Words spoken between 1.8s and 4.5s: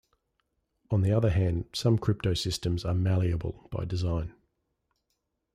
cryptosystems are malleable by design.